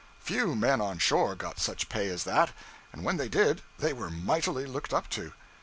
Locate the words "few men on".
0.19-0.97